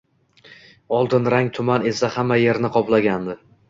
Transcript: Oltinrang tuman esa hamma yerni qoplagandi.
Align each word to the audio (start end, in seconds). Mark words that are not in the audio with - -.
Oltinrang 1.01 1.53
tuman 1.59 1.87
esa 1.93 2.13
hamma 2.19 2.43
yerni 2.49 2.77
qoplagandi. 2.79 3.43